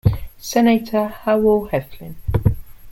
Senator 0.39 1.09
Howell 1.09 1.67
Heflin. 1.69 2.15